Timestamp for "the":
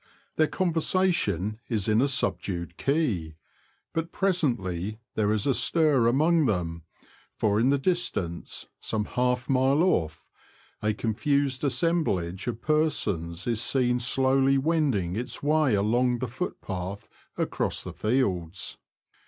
7.69-7.77, 16.17-16.27, 17.83-17.93